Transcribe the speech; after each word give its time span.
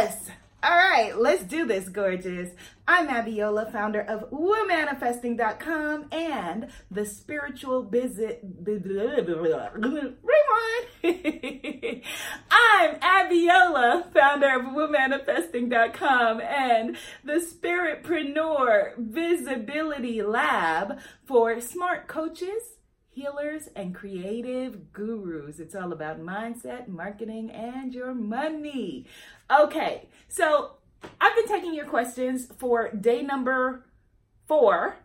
Yes. 0.00 0.30
All 0.62 0.70
right, 0.70 1.12
let's 1.14 1.42
do 1.42 1.66
this, 1.66 1.90
gorgeous. 1.90 2.52
I'm 2.88 3.08
Abiola, 3.08 3.70
founder 3.70 4.00
of 4.00 4.30
WooManifesting.com 4.30 6.06
and 6.10 6.68
the 6.90 7.04
spiritual 7.04 7.82
visit. 7.82 8.40
Rewind. 8.64 10.16
I'm 12.50 12.94
Abiola, 13.00 14.10
founder 14.14 14.48
of 14.58 14.62
WooManifesting.com 14.74 16.40
and 16.40 16.96
the 17.22 17.34
Spiritpreneur 17.34 18.96
Visibility 18.96 20.22
Lab 20.22 20.98
for 21.26 21.60
smart 21.60 22.08
coaches 22.08 22.79
healers, 23.10 23.68
and 23.74 23.94
creative 23.94 24.92
gurus. 24.92 25.58
It's 25.58 25.74
all 25.74 25.92
about 25.92 26.20
mindset, 26.20 26.88
marketing, 26.88 27.50
and 27.50 27.92
your 27.92 28.14
money. 28.14 29.06
Okay, 29.50 30.08
so 30.28 30.72
I've 31.20 31.34
been 31.34 31.48
taking 31.48 31.74
your 31.74 31.86
questions 31.86 32.48
for 32.58 32.90
day 32.90 33.22
number 33.22 33.84
four 34.46 34.96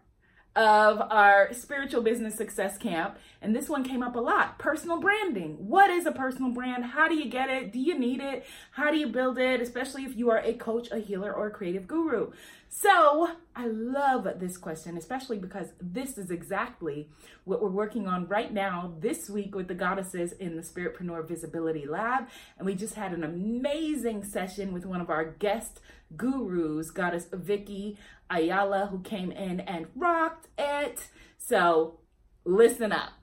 of 0.55 1.02
our 1.11 1.53
spiritual 1.53 2.02
business 2.02 2.35
success 2.35 2.77
camp. 2.77 3.17
And 3.41 3.55
this 3.55 3.67
one 3.67 3.83
came 3.83 4.02
up 4.02 4.16
a 4.16 4.19
lot 4.19 4.58
personal 4.58 4.99
branding. 4.99 5.67
What 5.67 5.89
is 5.89 6.05
a 6.05 6.11
personal 6.11 6.52
brand? 6.52 6.85
How 6.85 7.09
do 7.09 7.16
you 7.16 7.30
get 7.30 7.49
it? 7.49 7.73
Do 7.73 7.80
you 7.80 7.99
need 7.99 8.22
it? 8.22 8.45
How 8.72 8.89
do 8.89 8.97
you 8.97 9.08
build 9.08 9.38
it? 9.38 9.61
Especially 9.61 10.05
if 10.05 10.16
you 10.16 10.30
are 10.30 10.39
a 10.39 10.53
coach, 10.53 10.89
a 10.91 10.99
healer, 10.99 11.33
or 11.33 11.47
a 11.47 11.52
creative 11.52 11.88
guru. 11.88 12.31
So 12.69 13.29
I 13.55 13.67
love 13.67 14.27
this 14.39 14.57
question, 14.57 14.97
especially 14.97 15.37
because 15.37 15.69
this 15.79 16.17
is 16.17 16.29
exactly 16.29 17.09
what 17.45 17.61
we're 17.61 17.69
working 17.69 18.07
on 18.07 18.27
right 18.27 18.53
now 18.53 18.95
this 18.99 19.29
week 19.29 19.55
with 19.55 19.67
the 19.67 19.73
goddesses 19.73 20.33
in 20.33 20.55
the 20.55 20.61
Spiritpreneur 20.61 21.27
Visibility 21.27 21.85
Lab. 21.85 22.27
And 22.57 22.65
we 22.65 22.75
just 22.75 22.95
had 22.95 23.13
an 23.13 23.23
amazing 23.23 24.23
session 24.23 24.73
with 24.73 24.85
one 24.85 25.01
of 25.01 25.09
our 25.09 25.25
guest 25.25 25.79
gurus, 26.17 26.91
Goddess 26.91 27.27
Vicky 27.31 27.97
Ayala, 28.30 28.88
who 28.88 29.00
came 29.00 29.31
in 29.31 29.61
and 29.61 29.88
rocked 29.95 30.47
it. 30.57 31.07
So 31.38 32.00
listen 32.44 32.91
up. 32.91 33.13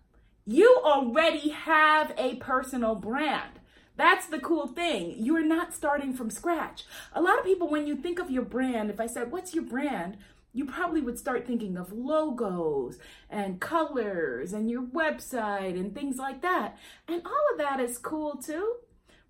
You 0.45 0.81
already 0.85 1.51
have 1.51 2.15
a 2.19 2.37
personal 2.37 2.95
brand. 2.95 3.61
That's 3.97 4.27
the 4.27 4.41
cool 4.41 4.67
thing. 4.67 5.15
You're 5.19 5.45
not 5.45 5.75
starting 5.75 6.15
from 6.15 6.31
scratch. 6.31 6.85
A 7.13 7.21
lot 7.21 7.39
of 7.39 7.45
people, 7.45 7.69
when 7.69 7.87
you 7.87 7.97
think 7.97 8.19
of 8.19 8.31
your 8.31 8.45
brand, 8.45 8.91
if 8.91 9.01
I 9.01 9.07
said, 9.07 9.31
What's 9.31 9.55
your 9.55 9.65
brand? 9.65 10.17
you 10.53 10.67
probably 10.67 11.01
would 11.01 11.19
start 11.19 11.47
thinking 11.47 11.77
of 11.77 11.93
logos 11.93 12.99
and 13.31 13.61
colors 13.61 14.53
and 14.53 14.71
your 14.71 14.83
website 14.83 15.79
and 15.79 15.95
things 15.95 16.19
like 16.19 16.43
that. 16.43 16.77
And 17.09 17.23
all 17.25 17.47
of 17.53 17.59
that 17.59 17.81
is 17.81 17.99
cool 17.99 18.37
too. 18.37 18.77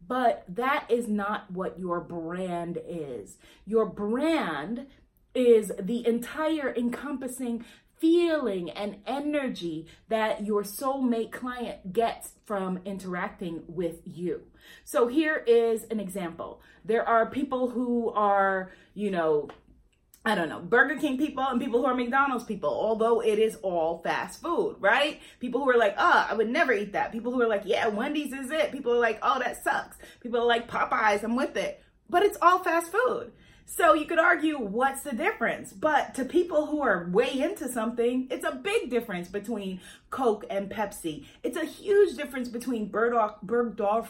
But 0.07 0.45
that 0.49 0.87
is 0.91 1.07
not 1.07 1.51
what 1.51 1.79
your 1.79 2.01
brand 2.01 2.79
is. 2.87 3.39
Your 3.65 3.87
brand 3.87 4.87
is 5.35 5.73
the 5.81 6.07
entire 6.07 6.75
encompassing 6.77 7.65
feeling 8.03 8.69
and 8.69 8.97
energy 9.07 9.87
that 10.09 10.45
your 10.45 10.65
soulmate 10.65 11.31
client 11.31 11.93
gets 11.93 12.33
from 12.45 12.81
interacting 12.85 13.63
with 13.69 14.01
you. 14.05 14.43
So 14.85 15.07
here 15.07 15.37
is 15.47 15.85
an 15.85 16.01
example. 16.01 16.61
There 16.85 17.09
are 17.09 17.31
people 17.31 17.71
who 17.71 18.11
are, 18.11 18.73
you 18.93 19.13
know, 19.13 19.49
I 20.25 20.35
don't 20.35 20.49
know, 20.49 20.59
Burger 20.59 20.97
King 20.97 21.17
people 21.17 21.45
and 21.45 21.61
people 21.61 21.81
who 21.81 21.87
are 21.87 21.95
McDonald's 21.95 22.45
people, 22.45 22.71
although 22.71 23.21
it 23.21 23.39
is 23.39 23.55
all 23.63 24.03
fast 24.03 24.43
food, 24.43 24.77
right? 24.81 25.21
People 25.39 25.63
who 25.63 25.71
are 25.71 25.79
like, 25.79 25.95
oh, 25.97 26.27
I 26.29 26.35
would 26.35 26.51
never 26.51 26.73
eat 26.73 26.95
that. 26.95 27.13
People 27.13 27.33
who 27.33 27.41
are 27.41 27.49
like, 27.49 27.63
yeah, 27.67 27.87
Wendy's 27.87 28.33
is 28.33 28.51
it. 28.51 28.73
People 28.73 28.93
are 28.95 29.01
like, 29.01 29.21
oh, 29.23 29.39
that 29.39 29.63
sucks. 29.63 29.97
People 30.21 30.41
are 30.41 30.47
like, 30.47 30.69
Popeyes, 30.69 31.23
I'm 31.23 31.37
with 31.37 31.57
it. 31.57 31.83
But 32.11 32.25
it's 32.25 32.39
all 32.43 32.65
fast 32.65 32.91
food. 32.91 33.31
So 33.65 33.95
you 33.95 34.07
could 34.07 34.19
argue 34.19 34.59
what's 34.59 35.03
the 35.03 35.15
difference? 35.15 35.73
But 35.73 36.15
to 36.17 36.25
people 36.25 36.67
who 36.67 36.83
are 36.83 37.09
way 37.11 37.41
into 37.41 37.69
something, 37.69 38.29
it's 38.31 38.45
a 38.45 38.53
big 38.53 38.91
difference 38.91 39.29
between 39.29 39.81
Coke 40.11 40.45
and 40.51 40.71
Pepsi. 40.71 41.25
It's 41.43 41.57
a 41.57 41.65
huge 41.65 42.17
difference 42.17 42.49
between 42.49 42.91
Bergdorf, 42.91 43.37
Bergdorf, 43.45 44.09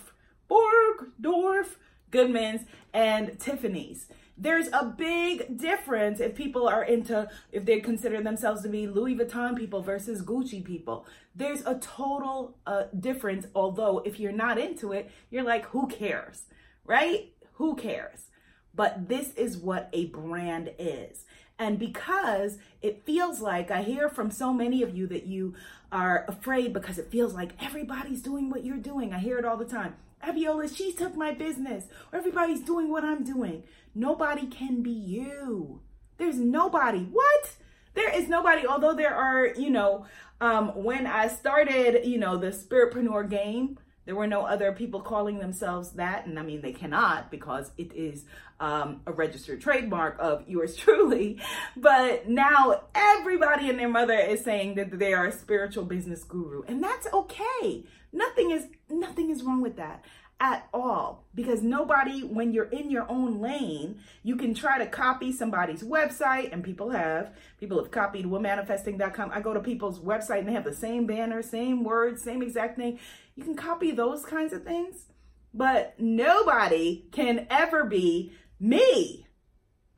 Bergdorf, 0.51 1.77
Goodman's, 2.11 2.63
and 2.93 3.39
Tiffany's. 3.39 4.07
There's 4.37 4.69
a 4.73 4.85
big 4.85 5.59
difference 5.59 6.19
if 6.19 6.35
people 6.35 6.67
are 6.67 6.83
into, 6.83 7.29
if 7.53 7.65
they 7.65 7.81
consider 7.81 8.23
themselves 8.23 8.63
to 8.63 8.69
be 8.69 8.87
Louis 8.87 9.15
Vuitton 9.15 9.57
people 9.57 9.83
versus 9.83 10.23
Gucci 10.23 10.65
people. 10.65 11.07
There's 11.35 11.65
a 11.65 11.77
total 11.77 12.57
uh, 12.67 12.85
difference, 12.99 13.47
although 13.55 14.03
if 14.05 14.19
you're 14.19 14.33
not 14.33 14.59
into 14.59 14.93
it, 14.93 15.11
you're 15.31 15.45
like, 15.45 15.67
who 15.67 15.87
cares, 15.87 16.47
right? 16.85 17.33
Who 17.55 17.77
cares? 17.77 18.31
But 18.75 19.09
this 19.09 19.33
is 19.35 19.57
what 19.57 19.89
a 19.93 20.07
brand 20.07 20.73
is. 20.79 21.25
And 21.59 21.79
because 21.79 22.59
it 22.81 23.05
feels 23.05 23.41
like 23.41 23.71
I 23.71 23.83
hear 23.83 24.09
from 24.09 24.31
so 24.31 24.53
many 24.53 24.83
of 24.83 24.97
you 24.97 25.07
that 25.09 25.27
you 25.27 25.55
are 25.93 26.25
afraid 26.27 26.73
because 26.73 26.99
it 26.99 27.11
feels 27.11 27.35
like 27.35 27.53
everybody's 27.63 28.23
doing 28.23 28.51
what 28.51 28.65
you're 28.65 28.79
doing. 28.79 29.13
I 29.13 29.19
hear 29.19 29.39
it 29.39 29.45
all 29.45 29.57
the 29.57 29.65
time. 29.65 29.95
Abiola, 30.25 30.75
she 30.75 30.93
took 30.93 31.17
my 31.17 31.33
business, 31.33 31.85
everybody's 32.13 32.61
doing 32.61 32.91
what 32.91 33.05
I'm 33.05 33.25
doing. 33.25 33.65
Nobody 33.95 34.47
can 34.47 34.83
be 34.83 34.91
you. 34.91 35.81
There's 36.17 36.39
nobody. 36.39 37.01
What? 37.01 37.57
There 37.95 38.15
is 38.15 38.29
nobody, 38.29 38.67
although 38.67 38.95
there 38.95 39.15
are, 39.15 39.49
you 39.49 39.71
know, 39.71 40.07
um, 40.41 40.83
when 40.83 41.07
I 41.07 41.29
started, 41.29 42.07
you 42.07 42.19
know, 42.19 42.37
the 42.37 42.49
Spiritpreneur 42.49 43.29
game, 43.29 43.79
there 44.05 44.15
were 44.15 44.27
no 44.27 44.43
other 44.43 44.73
people 44.73 45.01
calling 45.01 45.39
themselves 45.39 45.93
that. 45.93 46.27
And 46.27 46.39
I 46.39 46.43
mean, 46.43 46.61
they 46.61 46.73
cannot 46.73 47.31
because 47.31 47.71
it 47.79 47.93
is 47.93 48.25
um, 48.59 49.01
a 49.07 49.13
registered 49.13 49.61
trademark 49.61 50.17
of 50.19 50.49
yours 50.49 50.77
truly. 50.77 51.39
But 51.77 52.29
now 52.29 52.83
everybody 52.95 53.71
and 53.71 53.79
their 53.79 53.89
mother 53.89 54.19
is 54.19 54.43
saying 54.43 54.75
that 54.77 54.99
they 54.99 55.13
are 55.13 55.27
a 55.27 55.33
spiritual 55.33 55.85
business 55.85 56.25
guru. 56.25 56.63
And 56.67 56.83
that's 56.83 57.07
okay. 57.13 57.85
Nothing 58.13 58.51
is, 58.51 58.67
nothing 58.91 59.31
is 59.31 59.43
wrong 59.43 59.63
with 59.63 59.77
that 59.77 60.05
at 60.43 60.69
all. 60.75 61.25
Because 61.35 61.63
nobody 61.63 62.25
when 62.25 62.53
you're 62.53 62.65
in 62.65 62.91
your 62.91 63.09
own 63.09 63.41
lane 63.41 64.01
you 64.25 64.35
can 64.35 64.53
try 64.53 64.77
to 64.77 64.87
copy 64.87 65.33
somebody's 65.33 65.85
website 65.85 66.53
and 66.53 66.65
people 66.65 66.91
have. 66.91 67.33
People 67.59 67.79
have 67.79 67.93
copied 67.93 68.27
woomanifesting.com 68.27 69.31
i 69.33 69.41
go 69.41 69.55
to 69.55 69.61
people's 69.61 70.01
website 70.01 70.41
and 70.41 70.49
they 70.49 70.53
have 70.53 70.65
the 70.65 70.75
same 70.75 71.07
banner 71.07 71.43
same 71.43 71.85
words 71.85 72.21
same 72.23 72.43
exact 72.43 72.77
thing. 72.77 72.99
You 73.37 73.45
can 73.45 73.55
copy 73.55 73.93
those 73.93 74.25
kinds 74.25 74.53
of 74.53 74.65
things 74.65 75.07
but 75.55 75.95
nobody 75.99 77.07
can 77.13 77.47
ever 77.49 77.85
be 77.85 78.33
me 78.59 79.27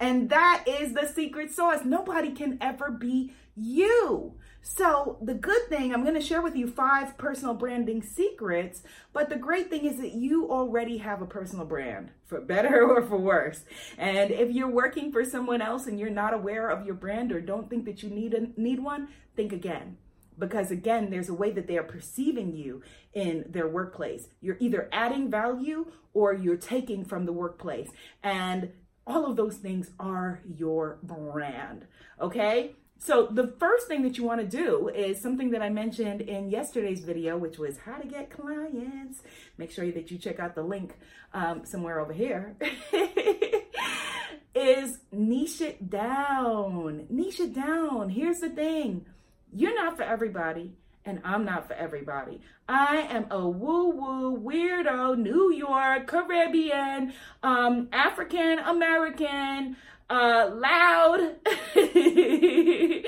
and 0.01 0.31
that 0.31 0.65
is 0.67 0.95
the 0.95 1.07
secret 1.07 1.53
sauce 1.53 1.85
nobody 1.85 2.31
can 2.33 2.59
ever 2.61 2.91
be 2.91 3.33
you 3.57 4.35
so, 4.67 5.19
the 5.21 5.35
good 5.35 5.69
thing, 5.69 5.93
I'm 5.93 6.05
going 6.05 6.15
to 6.15 6.23
share 6.23 6.41
with 6.41 6.57
you 6.57 6.67
five 6.67 7.19
personal 7.19 7.53
branding 7.53 8.03
secrets, 8.03 8.83
but 9.13 9.29
the 9.29 9.37
great 9.37 9.69
thing 9.69 9.85
is 9.85 9.99
that 9.99 10.15
you 10.15 10.51
already 10.51 10.97
have 10.97 11.21
a 11.21 11.27
personal 11.27 11.67
brand, 11.67 12.13
for 12.25 12.41
better 12.41 12.83
or 12.89 13.03
for 13.03 13.19
worse. 13.19 13.61
And 13.99 14.31
if 14.31 14.51
you're 14.51 14.71
working 14.71 15.13
for 15.13 15.23
someone 15.23 15.61
else 15.61 15.87
and 15.87 16.01
you're 16.01 16.09
not 16.09 16.33
aware 16.33 16.71
of 16.71 16.87
your 16.87 16.95
brand 16.95 17.31
or 17.31 17.43
don't 17.43 17.69
think 17.69 17.85
that 17.85 18.03
you 18.03 18.09
need 18.09 18.33
a, 18.33 18.59
need 18.59 18.81
one, 18.81 19.09
think 19.37 19.53
again. 19.53 19.99
Because 20.39 20.71
again, 20.71 21.11
there's 21.11 21.29
a 21.29 21.35
way 21.35 21.51
that 21.51 21.67
they 21.67 21.77
are 21.77 21.83
perceiving 21.83 22.57
you 22.57 22.83
in 23.13 23.45
their 23.47 23.69
workplace. 23.69 24.29
You're 24.41 24.57
either 24.61 24.89
adding 24.93 25.31
value 25.31 25.93
or 26.15 26.33
you're 26.33 26.57
taking 26.57 27.05
from 27.05 27.27
the 27.27 27.35
workplace. 27.35 27.91
And 28.23 28.73
all 29.07 29.27
of 29.27 29.37
those 29.37 29.57
things 29.57 29.91
are 29.99 30.41
your 30.57 30.99
brand. 31.03 31.87
Okay? 32.21 32.73
So 32.99 33.27
the 33.27 33.49
first 33.59 33.87
thing 33.87 34.03
that 34.03 34.17
you 34.17 34.25
want 34.25 34.41
to 34.41 34.47
do 34.47 34.89
is 34.89 35.21
something 35.21 35.51
that 35.51 35.61
I 35.61 35.69
mentioned 35.69 36.23
in 36.23 36.49
yesterday's 36.49 37.01
video, 37.01 37.37
which 37.37 37.59
was 37.59 37.79
how 37.79 37.99
to 37.99 38.07
get 38.07 38.31
clients. 38.31 39.21
Make 39.59 39.73
sure 39.73 39.91
that 39.91 40.11
you 40.11 40.17
check 40.17 40.41
out 40.41 40.55
the 40.55 40.63
link 40.63 40.95
um, 41.33 41.65
somewhere 41.65 42.01
over 42.01 42.13
here. 42.13 42.57
is 44.55 44.99
niche 45.13 45.61
it 45.61 45.91
down. 45.91 47.07
Niche 47.11 47.41
it 47.41 47.55
down. 47.55 48.09
Here's 48.09 48.39
the 48.39 48.49
thing. 48.49 49.05
You're 49.53 49.75
not 49.75 49.97
for 49.97 50.05
everybody 50.05 50.77
and 51.05 51.21
I'm 51.25 51.45
not 51.45 51.69
for 51.69 51.75
everybody. 51.75 52.41
I 52.69 53.07
am 53.11 53.27
a 53.31 53.47
woo 53.47 53.91
woo 53.91 54.39
weirdo, 54.39 55.19
New 55.19 55.53
York, 55.53 56.07
Caribbean, 56.07 57.13
um, 57.43 57.89
African 57.93 58.59
American, 58.59 59.77
uh, 60.09 60.51
loud, 60.55 61.37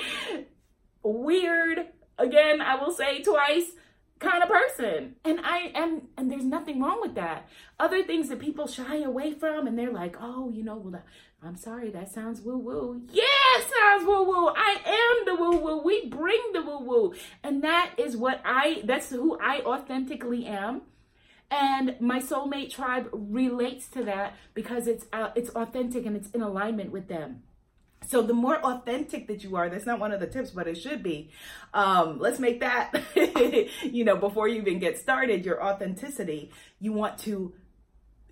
weird, 1.02 1.86
again, 2.18 2.60
I 2.60 2.76
will 2.76 2.92
say 2.92 3.22
twice, 3.22 3.72
kind 4.18 4.42
of 4.42 4.48
person. 4.48 5.16
And 5.24 5.40
I 5.42 5.70
am, 5.74 6.02
and 6.16 6.30
there's 6.30 6.44
nothing 6.44 6.80
wrong 6.80 7.00
with 7.00 7.14
that. 7.14 7.48
Other 7.78 8.02
things 8.02 8.28
that 8.28 8.40
people 8.40 8.66
shy 8.66 8.98
away 9.02 9.32
from, 9.32 9.66
and 9.66 9.78
they're 9.78 9.92
like, 9.92 10.16
oh, 10.20 10.50
you 10.50 10.62
know, 10.62 10.76
well, 10.76 11.02
I'm 11.42 11.56
sorry, 11.56 11.90
that 11.90 12.10
sounds 12.12 12.40
woo 12.40 12.58
woo. 12.58 13.02
Yeah, 13.12 13.22
sounds 13.58 14.06
woo 14.06 14.24
woo. 14.24 14.48
I 14.48 14.78
am 14.86 15.26
the 15.26 15.40
woo 15.40 15.58
woo. 15.58 15.82
We 15.82 16.06
bring 16.06 16.40
the 16.52 16.62
woo 16.62 16.80
woo. 16.80 17.14
And 17.42 17.62
that 17.62 17.92
is 17.98 18.16
what 18.16 18.40
I, 18.44 18.82
that's 18.84 19.10
who 19.10 19.38
I 19.38 19.60
authentically 19.60 20.46
am. 20.46 20.82
And 21.50 21.96
my 22.00 22.18
soulmate 22.18 22.70
tribe 22.72 23.08
relates 23.12 23.86
to 23.88 24.02
that 24.04 24.34
because 24.54 24.88
it's 24.88 25.06
uh, 25.12 25.30
it's 25.36 25.50
authentic 25.50 26.04
and 26.04 26.16
it's 26.16 26.28
in 26.30 26.42
alignment 26.42 26.90
with 26.90 27.06
them. 27.06 27.44
So 28.08 28.22
the 28.22 28.34
more 28.34 28.58
authentic 28.64 29.26
that 29.28 29.44
you 29.44 29.56
are, 29.56 29.68
that's 29.68 29.86
not 29.86 30.00
one 30.00 30.12
of 30.12 30.20
the 30.20 30.26
tips, 30.26 30.50
but 30.50 30.66
it 30.66 30.76
should 30.76 31.02
be. 31.02 31.30
Um, 31.74 32.18
let's 32.18 32.38
make 32.38 32.60
that, 32.60 32.94
you 33.82 34.04
know, 34.04 34.16
before 34.16 34.48
you 34.48 34.60
even 34.60 34.78
get 34.78 34.98
started, 34.98 35.44
your 35.44 35.62
authenticity. 35.62 36.50
You 36.80 36.92
want 36.92 37.18
to 37.20 37.54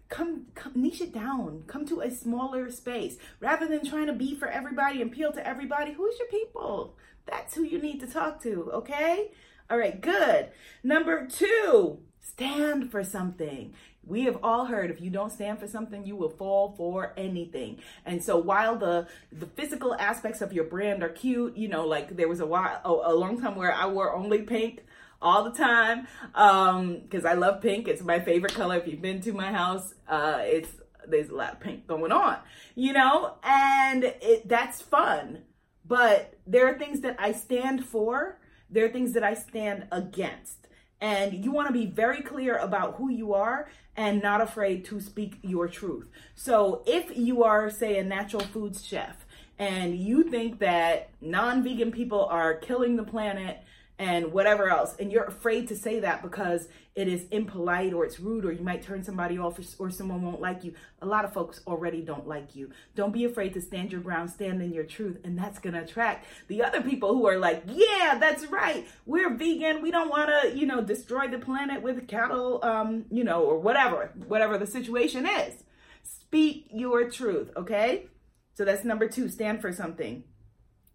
come, 0.08 0.46
come 0.54 0.72
niche 0.74 1.00
it 1.00 1.12
down. 1.12 1.64
Come 1.66 1.86
to 1.86 2.00
a 2.00 2.10
smaller 2.10 2.70
space 2.70 3.16
rather 3.40 3.66
than 3.66 3.84
trying 3.84 4.06
to 4.06 4.12
be 4.12 4.34
for 4.34 4.48
everybody 4.48 5.00
and 5.00 5.10
appeal 5.10 5.32
to 5.32 5.46
everybody. 5.46 5.92
Who's 5.92 6.18
your 6.18 6.28
people? 6.28 6.96
That's 7.26 7.54
who 7.54 7.62
you 7.62 7.80
need 7.80 8.00
to 8.00 8.06
talk 8.06 8.42
to. 8.42 8.70
Okay. 8.72 9.30
All 9.70 9.78
right. 9.78 10.00
Good. 10.00 10.50
Number 10.82 11.26
two, 11.26 11.98
stand 12.20 12.90
for 12.90 13.02
something. 13.02 13.74
We 14.06 14.24
have 14.24 14.38
all 14.42 14.66
heard 14.66 14.90
if 14.90 15.00
you 15.00 15.08
don't 15.08 15.32
stand 15.32 15.58
for 15.58 15.66
something, 15.66 16.04
you 16.04 16.14
will 16.14 16.28
fall 16.28 16.74
for 16.76 17.14
anything. 17.16 17.78
And 18.04 18.22
so 18.22 18.36
while 18.36 18.76
the 18.76 19.08
the 19.32 19.46
physical 19.46 19.94
aspects 19.94 20.42
of 20.42 20.52
your 20.52 20.64
brand 20.64 21.02
are 21.02 21.08
cute, 21.08 21.56
you 21.56 21.68
know, 21.68 21.86
like 21.86 22.16
there 22.16 22.28
was 22.28 22.40
a 22.40 22.46
while 22.46 22.80
a, 22.84 23.12
a 23.12 23.14
long 23.14 23.40
time 23.40 23.56
where 23.56 23.72
I 23.72 23.86
wore 23.86 24.14
only 24.14 24.42
pink 24.42 24.84
all 25.24 25.42
the 25.42 25.50
time 25.50 26.06
um 26.34 27.00
because 27.00 27.24
I 27.24 27.32
love 27.32 27.60
pink. 27.60 27.88
It's 27.88 28.02
my 28.02 28.20
favorite 28.20 28.54
color. 28.54 28.76
If 28.76 28.86
you've 28.86 29.02
been 29.02 29.20
to 29.22 29.32
my 29.32 29.50
house, 29.50 29.94
uh 30.06 30.38
it's 30.42 30.70
there's 31.08 31.30
a 31.30 31.34
lot 31.34 31.54
of 31.54 31.60
pink 31.60 31.86
going 31.86 32.12
on, 32.12 32.38
you 32.76 32.92
know, 32.92 33.34
and 33.42 34.04
it 34.04 34.48
that's 34.48 34.80
fun. 34.80 35.42
But 35.86 36.38
there 36.46 36.66
are 36.68 36.78
things 36.78 37.00
that 37.00 37.16
I 37.18 37.32
stand 37.32 37.84
for, 37.84 38.38
there 38.70 38.84
are 38.84 38.90
things 38.90 39.12
that 39.14 39.24
I 39.24 39.34
stand 39.34 39.86
against. 39.90 40.58
And 41.00 41.44
you 41.44 41.50
want 41.50 41.66
to 41.66 41.72
be 41.74 41.86
very 41.86 42.22
clear 42.22 42.56
about 42.56 42.94
who 42.94 43.10
you 43.10 43.34
are 43.34 43.68
and 43.96 44.22
not 44.22 44.40
afraid 44.40 44.84
to 44.86 45.00
speak 45.00 45.38
your 45.42 45.68
truth. 45.68 46.08
So 46.34 46.82
if 46.86 47.16
you 47.16 47.44
are, 47.44 47.70
say, 47.70 47.98
a 47.98 48.04
natural 48.04 48.42
foods 48.42 48.84
chef 48.84 49.26
and 49.58 49.96
you 49.96 50.24
think 50.24 50.58
that 50.60 51.10
non 51.20 51.62
vegan 51.62 51.92
people 51.92 52.24
are 52.24 52.54
killing 52.54 52.96
the 52.96 53.04
planet 53.04 53.62
and 53.98 54.32
whatever 54.32 54.68
else. 54.68 54.96
And 54.98 55.12
you're 55.12 55.24
afraid 55.24 55.68
to 55.68 55.76
say 55.76 56.00
that 56.00 56.22
because 56.22 56.68
it 56.96 57.08
is 57.08 57.26
impolite 57.30 57.92
or 57.92 58.04
it's 58.04 58.20
rude 58.20 58.44
or 58.44 58.52
you 58.52 58.62
might 58.62 58.82
turn 58.82 59.02
somebody 59.02 59.38
off 59.38 59.58
or, 59.78 59.90
someone 59.90 60.22
won't 60.22 60.40
like 60.40 60.64
you. 60.64 60.74
A 61.02 61.06
lot 61.06 61.24
of 61.24 61.32
folks 61.32 61.60
already 61.66 62.00
don't 62.00 62.26
like 62.26 62.56
you. 62.56 62.70
Don't 62.94 63.12
be 63.12 63.24
afraid 63.24 63.54
to 63.54 63.60
stand 63.60 63.92
your 63.92 64.00
ground, 64.00 64.30
stand 64.30 64.62
in 64.62 64.72
your 64.72 64.84
truth, 64.84 65.18
and 65.24 65.38
that's 65.38 65.58
going 65.58 65.74
to 65.74 65.82
attract 65.82 66.26
the 66.48 66.62
other 66.62 66.80
people 66.80 67.14
who 67.14 67.26
are 67.26 67.38
like, 67.38 67.62
yeah, 67.66 68.16
that's 68.18 68.46
right. 68.46 68.86
We're 69.06 69.34
vegan. 69.34 69.82
We 69.82 69.90
don't 69.90 70.08
want 70.08 70.30
to, 70.30 70.56
you 70.56 70.66
know, 70.66 70.82
destroy 70.82 71.28
the 71.28 71.38
planet 71.38 71.82
with 71.82 72.08
cattle, 72.08 72.64
um, 72.64 73.04
you 73.10 73.24
know, 73.24 73.42
or 73.42 73.58
whatever, 73.58 74.12
whatever 74.26 74.58
the 74.58 74.66
situation 74.66 75.26
is. 75.26 75.54
Speak 76.02 76.68
your 76.72 77.08
truth, 77.10 77.50
okay? 77.56 78.08
So 78.54 78.64
that's 78.64 78.84
number 78.84 79.08
two, 79.08 79.28
stand 79.28 79.60
for 79.60 79.72
something. 79.72 80.24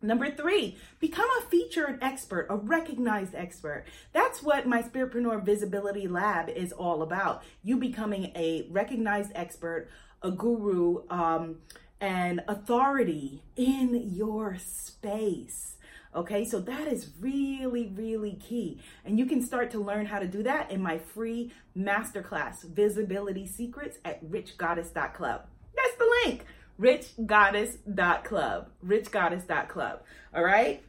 Number 0.02 0.32
three, 0.32 0.78
become 1.00 1.28
a 1.40 1.50
featured 1.50 2.00
expert, 2.02 2.48
a 2.50 2.56
recognized 2.56 3.36
expert. 3.36 3.86
That's 4.14 4.42
what 4.42 4.66
my 4.66 4.82
Spiritpreneur 4.82 5.44
Visibility 5.44 6.08
Lab 6.08 6.48
is 6.50 6.72
all 6.72 7.02
about. 7.02 7.44
You 7.64 7.78
becoming 7.78 8.32
a 8.36 8.66
recognized 8.70 9.32
expert, 9.36 9.90
a 10.22 10.32
guru, 10.32 11.04
um, 11.10 11.58
and 12.00 12.42
authority 12.48 13.44
in 13.58 14.14
your 14.14 14.58
space. 14.58 15.76
Okay, 16.16 16.46
so 16.46 16.60
that 16.62 16.88
is 16.88 17.12
really, 17.20 17.92
really 17.94 18.34
key. 18.36 18.82
And 19.04 19.20
you 19.20 19.26
can 19.26 19.46
start 19.46 19.70
to 19.72 19.80
learn 19.80 20.06
how 20.06 20.20
to 20.20 20.28
do 20.28 20.42
that 20.44 20.72
in 20.72 20.82
my 20.82 20.98
free 20.98 21.52
masterclass, 21.78 22.64
Visibility 22.64 23.46
Secrets 23.46 24.00
at 24.06 24.24
richgoddess.club. 24.24 25.46
That's 25.76 25.96
the 25.98 26.16
link 26.26 26.46
richgoddess.club. 26.80 28.70
Richgoddess.club. 28.86 30.02
All 30.34 30.44
right. 30.44 30.84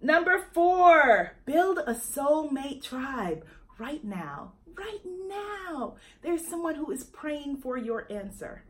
Number 0.00 0.44
four, 0.52 1.36
build 1.46 1.78
a 1.78 1.94
soulmate 1.94 2.82
tribe 2.82 3.44
right 3.78 4.02
now. 4.02 4.52
Right 4.76 5.04
now. 5.28 5.94
There's 6.22 6.46
someone 6.46 6.74
who 6.74 6.90
is 6.90 7.04
praying 7.04 7.58
for 7.58 7.76
your 7.76 8.10
answer 8.10 8.64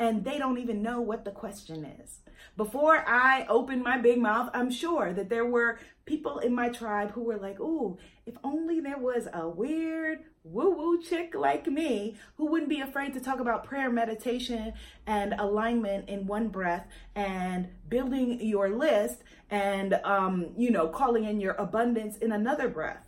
and 0.00 0.24
they 0.24 0.38
don't 0.38 0.58
even 0.58 0.82
know 0.82 1.00
what 1.00 1.24
the 1.24 1.30
question 1.30 1.84
is. 1.84 2.20
Before 2.56 3.04
I 3.06 3.46
opened 3.48 3.84
my 3.84 3.98
big 3.98 4.18
mouth, 4.18 4.50
I'm 4.54 4.70
sure 4.70 5.12
that 5.12 5.28
there 5.28 5.44
were 5.44 5.78
people 6.06 6.38
in 6.38 6.54
my 6.54 6.70
tribe 6.70 7.12
who 7.12 7.22
were 7.22 7.36
like, 7.36 7.60
"Ooh, 7.60 7.98
if 8.26 8.34
only 8.42 8.80
there 8.80 8.98
was 8.98 9.28
a 9.32 9.46
weird 9.48 10.24
woo-woo 10.42 11.02
chick 11.02 11.34
like 11.34 11.66
me 11.66 12.16
who 12.36 12.46
wouldn't 12.46 12.70
be 12.70 12.80
afraid 12.80 13.12
to 13.12 13.20
talk 13.20 13.40
about 13.40 13.64
prayer, 13.64 13.90
meditation, 13.90 14.72
and 15.06 15.34
alignment 15.38 16.08
in 16.08 16.26
one 16.26 16.48
breath 16.48 16.86
and 17.14 17.68
building 17.90 18.40
your 18.40 18.70
list 18.70 19.22
and 19.50 19.94
um, 20.02 20.46
you 20.56 20.70
know, 20.70 20.88
calling 20.88 21.24
in 21.24 21.40
your 21.40 21.52
abundance 21.52 22.16
in 22.16 22.32
another 22.32 22.68
breath." 22.68 23.04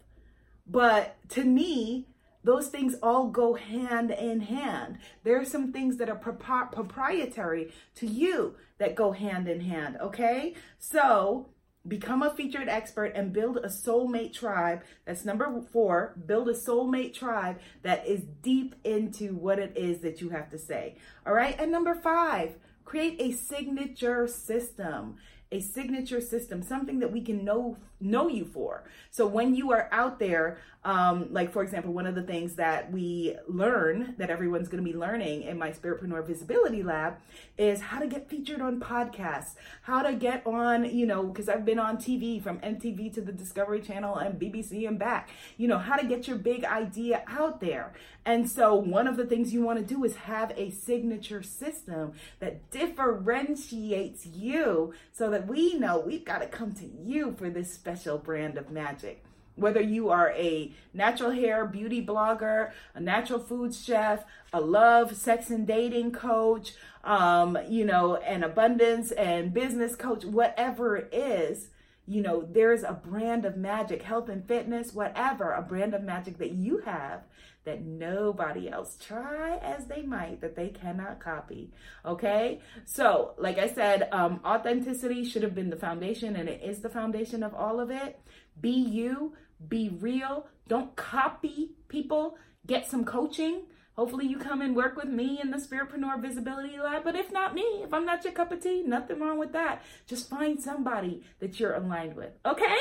But 0.67 1.17
to 1.31 1.43
me, 1.45 2.07
those 2.45 2.69
things 2.69 2.97
all 3.03 3.29
go 3.29 3.55
hand 3.55 4.11
in 4.11 4.41
hand. 4.41 4.99
There 5.25 5.41
are 5.41 5.45
some 5.45 5.73
things 5.73 5.97
that 5.99 6.09
are 6.09 6.17
proprietary 6.17 7.73
to 7.97 8.07
you 8.07 8.57
that 8.79 8.95
go 8.95 9.13
hand 9.13 9.49
in 9.49 9.61
hand, 9.61 9.97
okay? 10.01 10.55
So, 10.79 11.49
become 11.87 12.23
a 12.23 12.35
featured 12.35 12.69
expert 12.69 13.13
and 13.15 13.33
build 13.33 13.57
a 13.59 13.69
soulmate 13.69 14.33
tribe. 14.33 14.83
That's 15.05 15.25
number 15.25 15.63
four. 15.73 16.17
Build 16.27 16.49
a 16.49 16.55
soulmate 16.55 17.15
tribe 17.15 17.59
that 17.83 18.07
is 18.07 18.23
deep 18.41 18.75
into 18.85 19.35
what 19.35 19.59
it 19.59 19.77
is 19.77 20.01
that 20.01 20.21
you 20.21 20.31
have 20.31 20.51
to 20.51 20.59
say. 20.59 20.97
All 21.27 21.35
right. 21.35 21.59
And 21.59 21.73
number 21.73 21.95
five, 21.95 22.57
create 22.85 23.21
a 23.21 23.33
signature 23.33 24.29
system 24.29 25.17
a 25.53 25.61
signature 25.61 26.21
system, 26.21 26.63
something 26.63 26.99
that 26.99 27.13
we 27.13 27.21
can 27.21 27.45
know 27.45 27.77
know 28.03 28.29
you 28.29 28.45
for. 28.45 28.83
So 29.11 29.27
when 29.27 29.55
you 29.55 29.71
are 29.71 29.89
out 29.93 30.19
there, 30.19 30.59
um, 30.85 31.29
like 31.33 31.53
for 31.53 31.63
example, 31.63 31.93
one 31.93 32.07
of 32.07 32.17
the 32.17 32.23
things 32.23 32.57
that 32.57 32.91
we 32.91 33.37
learn 33.47 34.17
that 34.19 34.29
everyone's 34.29 34.69
going 34.69 34.85
to 34.85 34.91
be 34.91 34.97
learning 34.97 35.43
in 35.43 35.57
my 35.57 35.71
Spiritpreneur 35.71 36.27
Visibility 36.27 36.83
Lab 36.83 37.19
is 37.57 37.81
how 37.81 38.01
to 38.01 38.09
get 38.09 38.29
featured 38.29 38.61
on 38.61 38.81
podcasts, 38.81 39.55
how 39.83 40.03
to 40.03 40.13
get 40.15 40.45
on, 40.45 40.85
you 40.85 41.07
know, 41.07 41.23
because 41.23 41.49
I've 41.49 41.65
been 41.65 41.79
on 41.79 41.99
TV 41.99 42.43
from 42.43 42.59
MTV 42.59 43.15
to 43.15 43.21
the 43.21 43.31
Discovery 43.31 43.81
Channel 43.81 44.17
and 44.17 44.41
BBC 44.41 44.89
and 44.89 44.99
back, 44.99 45.31
you 45.57 45.69
know, 45.69 45.79
how 45.79 45.97
to 45.97 46.05
get 46.05 46.27
your 46.27 46.39
big 46.39 46.65
idea 46.65 47.23
out 47.29 47.61
there. 47.61 47.93
And 48.25 48.49
so 48.51 48.75
one 48.75 49.07
of 49.07 49.17
the 49.17 49.27
things 49.27 49.53
you 49.53 49.63
want 49.63 49.79
to 49.79 49.85
do 49.85 50.05
is 50.05 50.17
have 50.17 50.53
a 50.57 50.71
signature 50.71 51.43
system 51.43 52.13
that 52.41 52.71
differentiates 52.71 54.27
you 54.27 54.95
so 55.13 55.31
that 55.31 55.42
we 55.49 55.75
know 55.75 56.01
we've 56.01 56.25
got 56.25 56.41
to 56.41 56.47
come 56.47 56.73
to 56.75 56.87
you 56.87 57.35
for 57.39 57.51
this 57.51 57.73
special 57.73 58.19
brand 58.19 58.59
of 58.59 58.71
magic. 58.71 59.25
Whether 59.55 59.83
you 59.83 60.09
are 60.09 60.31
a 60.31 60.73
natural 60.95 61.31
hair 61.31 61.67
beauty 61.67 62.05
blogger, 62.05 62.73
a 62.95 63.01
natural 63.01 63.39
foods 63.39 63.85
chef, 63.85 64.25
a 64.53 64.61
love, 64.61 65.15
sex, 65.15 65.51
and 65.51 65.67
dating 65.67 66.13
coach, 66.13 66.73
um, 67.05 67.59
you 67.69 67.85
know, 67.85 68.17
an 68.17 68.43
abundance 68.43 69.13
and 69.13 69.53
business 69.53 69.95
coach, 69.95 70.25
whatever 70.25 70.97
it 70.97 71.13
is, 71.13 71.69
you 72.07 72.23
know, 72.23 72.49
there's 72.51 72.83
a 72.83 72.93
brand 72.93 73.45
of 73.45 73.57
magic, 73.57 74.03
health 74.03 74.29
and 74.29 74.47
fitness, 74.49 74.93
whatever, 74.93 75.53
a 75.53 75.63
brand 75.63 75.95
of 75.95 76.03
magic 76.03 76.39
that 76.39 76.53
you 76.53 76.79
have 76.79 77.23
that 77.65 77.83
nobody 77.83 78.69
else 78.69 78.97
try 79.01 79.57
as 79.59 79.87
they 79.87 80.03
might 80.03 80.41
that 80.41 80.57
they 80.57 80.69
cannot 80.69 81.21
copy 81.21 81.71
okay 82.05 82.61
so 82.85 83.35
like 83.39 83.59
i 83.59 83.69
said 83.69 84.09
um, 84.13 84.41
authenticity 84.45 85.25
should 85.25 85.43
have 85.43 85.55
been 85.55 85.71
the 85.71 85.77
foundation 85.77 86.37
and 86.37 86.49
it 86.49 86.61
is 86.63 86.81
the 86.81 86.89
foundation 86.89 87.43
of 87.43 87.55
all 87.55 87.81
of 87.81 87.91
it 87.91 88.21
be 88.61 88.71
you 88.71 89.35
be 89.69 89.89
real 90.01 90.47
don't 90.69 90.97
copy 90.97 91.71
people 91.89 92.37
get 92.67 92.89
some 92.89 93.05
coaching 93.05 93.63
Hopefully, 93.95 94.27
you 94.27 94.39
come 94.39 94.63
and 94.63 94.75
work 94.75 94.97
with 94.97 95.09
me 95.09 95.39
in 95.43 95.51
the 95.51 95.59
Spiritpreneur 95.59 96.21
Visibility 96.21 96.79
Lab. 96.79 97.05
But 97.05 97.15
if 97.15 97.31
not 97.31 97.55
me, 97.55 97.63
if 97.83 97.93
I'm 97.93 98.07
not 98.07 98.25
your 98.25 98.33
cup 98.33 98.51
of 98.51 98.63
tea, 98.63 98.83
nothing 98.87 99.21
wrong 99.21 99.39
with 99.39 99.53
that. 99.53 99.83
Just 100.07 100.31
find 100.31 100.61
somebody 100.61 101.23
that 101.41 101.61
you're 101.61 101.75
aligned 101.75 102.17
with. 102.17 102.31
Okay? 102.47 102.79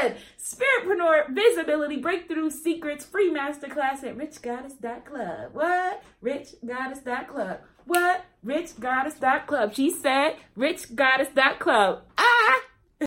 Good. 0.00 0.16
Spiritpreneur 0.38 1.34
Visibility 1.34 1.96
Breakthrough 1.96 2.50
Secrets 2.50 3.04
free 3.04 3.32
masterclass 3.32 4.04
at 4.04 4.16
richgoddess.club. 4.16 5.52
What? 5.52 6.02
Richgoddess.club. 6.24 7.58
What? 7.86 8.24
Richgoddess.club. 8.44 9.74
She 9.74 9.90
said 9.90 10.36
richgoddess.club. 10.56 12.02